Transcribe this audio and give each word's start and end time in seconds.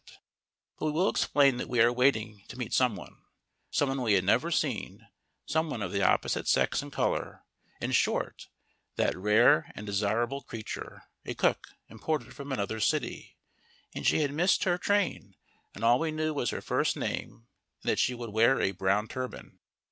but 0.79 0.87
we 0.87 0.91
will 0.91 1.09
explain 1.11 1.57
that 1.57 1.69
we 1.69 1.77
were 1.79 1.93
waiting 1.93 2.41
to 2.47 2.57
meet 2.57 2.73
someone, 2.73 3.21
someone 3.69 4.01
we 4.01 4.13
had 4.13 4.23
never 4.23 4.49
seen, 4.49 5.07
someone 5.45 5.83
of 5.83 5.91
the 5.91 6.01
opposite 6.01 6.47
sex 6.47 6.81
and 6.81 6.91
colour, 6.91 7.43
in 7.79 7.91
short, 7.91 8.49
that 8.95 9.15
rare 9.15 9.71
and 9.75 9.85
desirable 9.85 10.41
creature 10.41 11.03
a 11.23 11.35
cook, 11.35 11.75
imported 11.87 12.33
from 12.33 12.51
another 12.51 12.79
city, 12.79 13.37
and 13.93 14.07
she 14.07 14.21
had 14.21 14.33
missed 14.33 14.63
her 14.63 14.79
train, 14.79 15.35
and 15.75 15.83
all 15.83 15.99
we 15.99 16.09
knew 16.09 16.33
was 16.33 16.49
her 16.49 16.61
first 16.61 16.97
name 16.97 17.45
and 17.83 17.89
that 17.91 17.99
she 17.99 18.15
would 18.15 18.31
wear 18.31 18.59
a 18.59 18.71
"brown 18.71 19.07
turban." 19.07 19.59